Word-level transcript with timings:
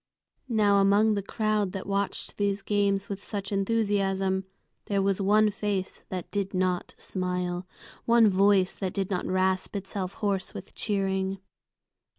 Now 0.49 0.77
among 0.77 1.13
the 1.13 1.21
crowd 1.21 1.73
that 1.73 1.85
watched 1.85 2.37
these 2.37 2.63
games 2.63 3.07
with 3.07 3.23
such 3.23 3.51
enthusiasm, 3.51 4.45
there 4.85 4.99
was 4.99 5.21
one 5.21 5.51
face 5.51 6.03
that 6.09 6.31
did 6.31 6.55
not 6.55 6.95
smile, 6.97 7.67
one 8.05 8.27
voice 8.27 8.73
that 8.73 8.93
did 8.95 9.11
not 9.11 9.27
rasp 9.27 9.75
itself 9.75 10.13
hoarse 10.13 10.55
with 10.55 10.73
cheering. 10.73 11.37